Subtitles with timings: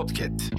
[0.00, 0.54] Podcast.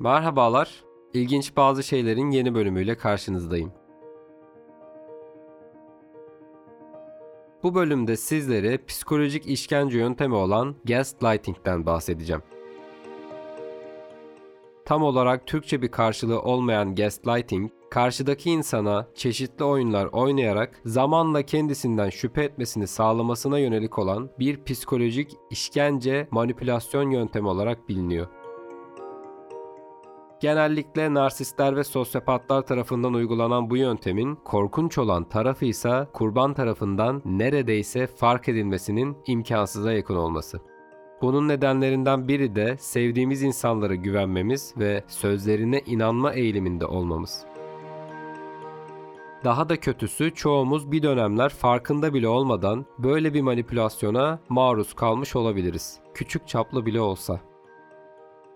[0.00, 0.84] Merhabalar.
[1.14, 3.72] İlginç bazı şeylerin yeni bölümüyle karşınızdayım.
[7.62, 12.42] Bu bölümde sizlere psikolojik işkence yöntemi olan gaslighting'den bahsedeceğim.
[14.84, 22.42] Tam olarak Türkçe bir karşılığı olmayan gaslighting, karşıdaki insana çeşitli oyunlar oynayarak zamanla kendisinden şüphe
[22.42, 28.26] etmesini sağlamasına yönelik olan bir psikolojik işkence manipülasyon yöntemi olarak biliniyor.
[30.40, 38.06] Genellikle narsistler ve sosyopatlar tarafından uygulanan bu yöntemin korkunç olan tarafı ise kurban tarafından neredeyse
[38.06, 40.60] fark edilmesinin imkansıza yakın olması.
[41.22, 47.47] Bunun nedenlerinden biri de sevdiğimiz insanlara güvenmemiz ve sözlerine inanma eğiliminde olmamız.
[49.44, 56.00] Daha da kötüsü çoğumuz bir dönemler farkında bile olmadan böyle bir manipülasyona maruz kalmış olabiliriz.
[56.14, 57.40] Küçük çaplı bile olsa.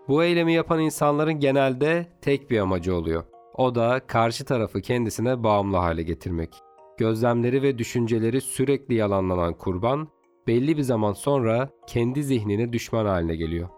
[0.08, 3.24] Bu eylemi yapan insanların genelde tek bir amacı oluyor.
[3.54, 6.54] O da karşı tarafı kendisine bağımlı hale getirmek.
[6.98, 10.08] Gözlemleri ve düşünceleri sürekli yalanlanan kurban,
[10.46, 13.68] belli bir zaman sonra kendi zihnine düşman haline geliyor.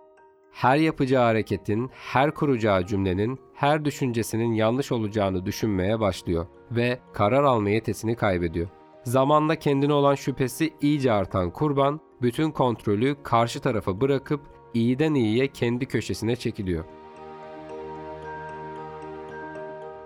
[0.55, 7.71] Her yapacağı hareketin, her kuracağı cümlenin, her düşüncesinin yanlış olacağını düşünmeye başlıyor ve karar alma
[7.71, 8.69] yetisini kaybediyor.
[9.05, 14.41] Zamanla kendine olan şüphesi iyice artan kurban, bütün kontrolü karşı tarafa bırakıp
[14.75, 16.85] iyiden iyiye kendi köşesine çekiliyor.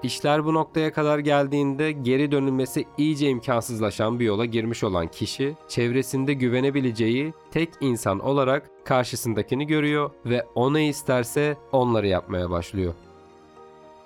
[0.03, 6.35] İşler bu noktaya kadar geldiğinde geri dönülmesi iyice imkansızlaşan bir yola girmiş olan kişi, çevresinde
[6.35, 12.95] güvenebileceği tek insan olarak karşısındakini görüyor ve o ne isterse onları yapmaya başlıyor.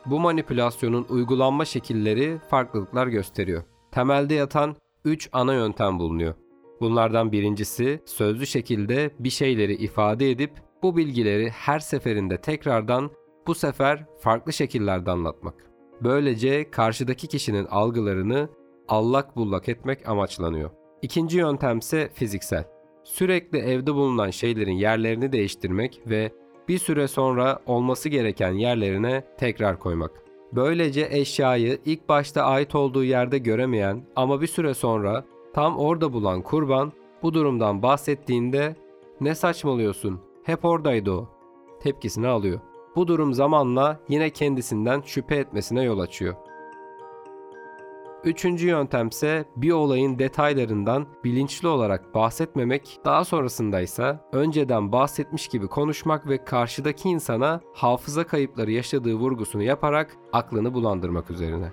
[0.06, 3.62] Bu manipülasyonun uygulanma şekilleri farklılıklar gösteriyor.
[3.90, 6.34] Temelde yatan 3 ana yöntem bulunuyor.
[6.80, 10.50] Bunlardan birincisi sözlü şekilde bir şeyleri ifade edip
[10.82, 13.10] bu bilgileri her seferinde tekrardan
[13.46, 15.71] bu sefer farklı şekillerde anlatmak.
[16.04, 18.48] Böylece karşıdaki kişinin algılarını
[18.88, 20.70] allak bullak etmek amaçlanıyor.
[21.02, 22.64] İkinci yöntem ise fiziksel.
[23.04, 26.32] Sürekli evde bulunan şeylerin yerlerini değiştirmek ve
[26.68, 30.10] bir süre sonra olması gereken yerlerine tekrar koymak.
[30.52, 35.24] Böylece eşyayı ilk başta ait olduğu yerde göremeyen ama bir süre sonra
[35.54, 36.92] tam orada bulan kurban
[37.22, 38.76] bu durumdan bahsettiğinde
[39.20, 41.28] ne saçmalıyorsun hep oradaydı o
[41.80, 42.60] tepkisini alıyor.
[42.96, 46.34] Bu durum zamanla yine kendisinden şüphe etmesine yol açıyor.
[48.24, 55.66] Üçüncü yöntem ise bir olayın detaylarından bilinçli olarak bahsetmemek, daha sonrasında ise önceden bahsetmiş gibi
[55.66, 61.72] konuşmak ve karşıdaki insana hafıza kayıpları yaşadığı vurgusunu yaparak aklını bulandırmak üzerine.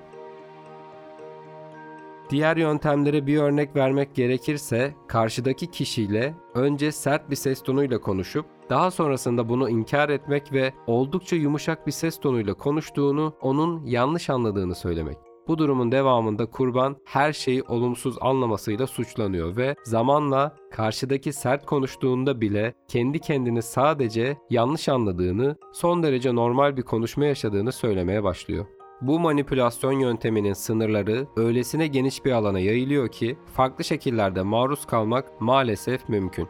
[2.30, 8.92] Diğer yöntemlere bir örnek vermek gerekirse karşıdaki kişiyle önce sert bir ses tonuyla konuşup daha
[8.92, 15.18] sonrasında bunu inkar etmek ve oldukça yumuşak bir ses tonuyla konuştuğunu, onun yanlış anladığını söylemek.
[15.48, 22.74] Bu durumun devamında kurban her şeyi olumsuz anlamasıyla suçlanıyor ve zamanla karşıdaki sert konuştuğunda bile
[22.88, 28.66] kendi kendini sadece yanlış anladığını, son derece normal bir konuşma yaşadığını söylemeye başlıyor.
[29.02, 36.10] Bu manipülasyon yönteminin sınırları öylesine geniş bir alana yayılıyor ki farklı şekillerde maruz kalmak maalesef
[36.10, 36.48] mümkün.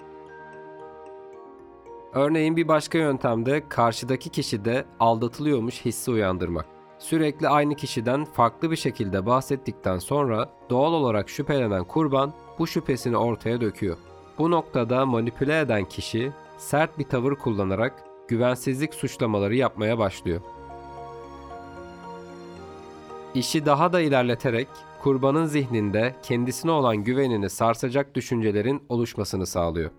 [2.13, 6.65] Örneğin bir başka yöntemde karşıdaki kişide aldatılıyormuş hissi uyandırmak.
[6.99, 13.61] Sürekli aynı kişiden farklı bir şekilde bahsettikten sonra doğal olarak şüphelenen kurban bu şüphesini ortaya
[13.61, 13.97] döküyor.
[14.37, 20.41] Bu noktada manipüle eden kişi sert bir tavır kullanarak güvensizlik suçlamaları yapmaya başlıyor.
[23.35, 24.67] İşi daha da ilerleterek
[25.01, 29.91] kurbanın zihninde kendisine olan güvenini sarsacak düşüncelerin oluşmasını sağlıyor.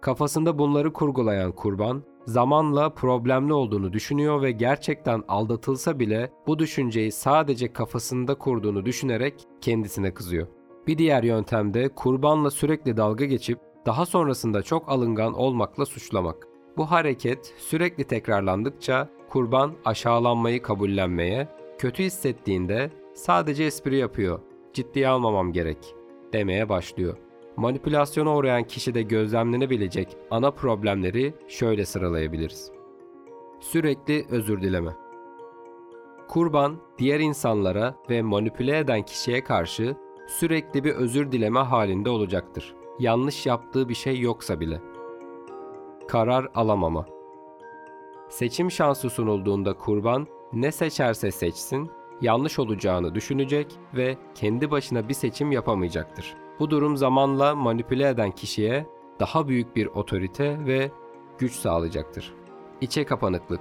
[0.00, 7.72] Kafasında bunları kurgulayan kurban, zamanla problemli olduğunu düşünüyor ve gerçekten aldatılsa bile bu düşünceyi sadece
[7.72, 10.46] kafasında kurduğunu düşünerek kendisine kızıyor.
[10.86, 16.48] Bir diğer yöntemde kurbanla sürekli dalga geçip daha sonrasında çok alıngan olmakla suçlamak.
[16.76, 21.48] Bu hareket sürekli tekrarlandıkça kurban aşağılanmayı kabullenmeye,
[21.78, 24.40] kötü hissettiğinde sadece espri yapıyor,
[24.72, 25.94] ciddiye almamam gerek
[26.32, 27.16] demeye başlıyor.
[27.58, 32.72] Manipülasyona uğrayan kişide gözlemlenebilecek ana problemleri şöyle sıralayabiliriz.
[33.60, 34.96] Sürekli özür dileme.
[36.28, 39.96] Kurban, diğer insanlara ve manipüle eden kişiye karşı
[40.28, 42.74] sürekli bir özür dileme halinde olacaktır.
[42.98, 44.80] Yanlış yaptığı bir şey yoksa bile.
[46.08, 47.06] Karar alamama.
[48.28, 51.90] Seçim şansı sunulduğunda kurban ne seçerse seçsin,
[52.20, 56.47] yanlış olacağını düşünecek ve kendi başına bir seçim yapamayacaktır.
[56.60, 58.86] Bu durum zamanla manipüle eden kişiye
[59.20, 60.90] daha büyük bir otorite ve
[61.38, 62.34] güç sağlayacaktır.
[62.80, 63.60] İçe kapanıklık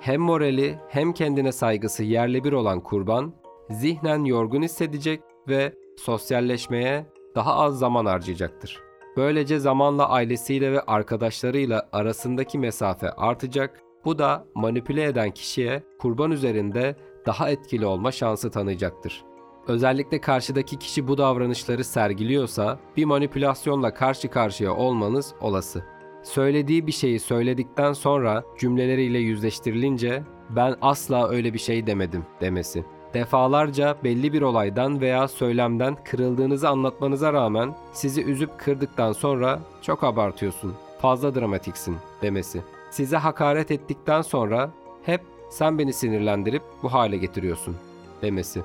[0.00, 3.34] Hem morali hem kendine saygısı yerle bir olan kurban,
[3.70, 8.82] zihnen yorgun hissedecek ve sosyalleşmeye daha az zaman harcayacaktır.
[9.16, 13.82] Böylece zamanla ailesiyle ve arkadaşlarıyla arasındaki mesafe artacak.
[14.04, 19.24] Bu da manipüle eden kişiye kurban üzerinde daha etkili olma şansı tanıyacaktır.
[19.68, 25.84] Özellikle karşıdaki kişi bu davranışları sergiliyorsa bir manipülasyonla karşı karşıya olmanız olası.
[26.22, 32.84] Söylediği bir şeyi söyledikten sonra cümleleriyle yüzleştirilince ben asla öyle bir şey demedim demesi.
[33.14, 40.74] Defalarca belli bir olaydan veya söylemden kırıldığınızı anlatmanıza rağmen sizi üzüp kırdıktan sonra çok abartıyorsun,
[41.00, 42.62] fazla dramatiksin demesi.
[42.90, 44.70] Size hakaret ettikten sonra
[45.02, 45.20] hep
[45.50, 47.76] sen beni sinirlendirip bu hale getiriyorsun
[48.22, 48.62] demesi.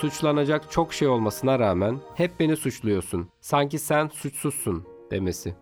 [0.00, 3.28] Suçlanacak çok şey olmasına rağmen hep beni suçluyorsun.
[3.40, 5.54] Sanki sen suçsuzsun demesi.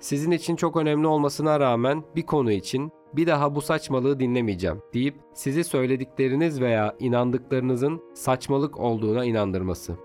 [0.00, 5.14] Sizin için çok önemli olmasına rağmen bir konu için bir daha bu saçmalığı dinlemeyeceğim deyip
[5.34, 9.96] sizi söyledikleriniz veya inandıklarınızın saçmalık olduğuna inandırması.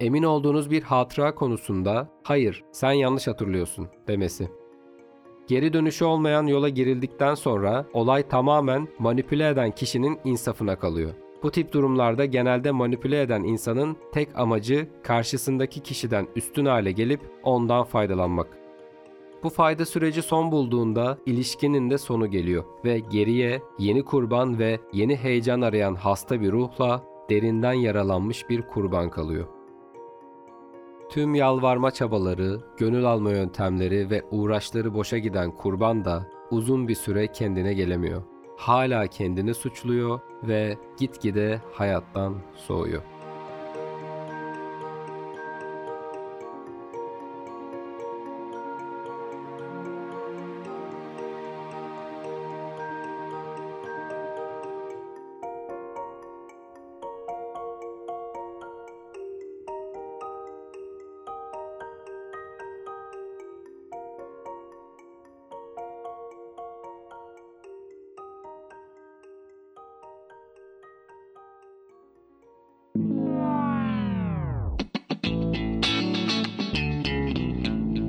[0.00, 4.48] Emin olduğunuz bir hatıra konusunda hayır sen yanlış hatırlıyorsun demesi.
[5.46, 11.14] Geri dönüşü olmayan yola girildikten sonra olay tamamen manipüle eden kişinin insafına kalıyor.
[11.42, 17.84] Bu tip durumlarda genelde manipüle eden insanın tek amacı karşısındaki kişiden üstün hale gelip ondan
[17.84, 18.58] faydalanmak.
[19.42, 25.16] Bu fayda süreci son bulduğunda ilişkinin de sonu geliyor ve geriye yeni kurban ve yeni
[25.16, 29.46] heyecan arayan hasta bir ruhla derinden yaralanmış bir kurban kalıyor.
[31.10, 37.26] Tüm yalvarma çabaları, gönül alma yöntemleri ve uğraşları boşa giden kurban da uzun bir süre
[37.26, 38.31] kendine gelemiyor.
[38.56, 43.02] Hala kendini suçluyor ve gitgide hayattan soğuyor.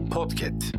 [0.10, 0.73] Podcast.